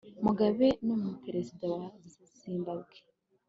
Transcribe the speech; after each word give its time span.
mugabe 0.25 0.67
n'umuperezida 0.85 1.65
wa 1.75 1.87
zimbabwe 2.39 2.97